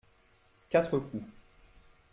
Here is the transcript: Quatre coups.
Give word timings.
Quatre 0.67 0.97
coups. 0.97 1.23